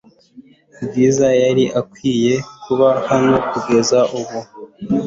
[0.85, 4.37] Bwiza yari akwiye kuba hano kugeza ubu.